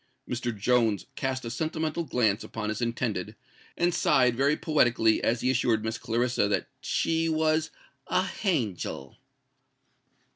Mr. 0.27 0.51
Jones 0.57 1.05
cast 1.15 1.45
a 1.45 1.51
sentimental 1.51 2.03
glance 2.03 2.43
upon 2.43 2.69
his 2.69 2.81
intended, 2.81 3.35
and 3.77 3.93
sighed 3.93 4.35
very 4.35 4.57
poetically 4.57 5.23
as 5.23 5.41
he 5.41 5.51
assured 5.51 5.83
Miss 5.83 5.99
Clarissa 5.99 6.47
that 6.47 6.67
she 6.81 7.29
was 7.29 7.69
"a 8.07 8.23
hangel." 8.23 9.17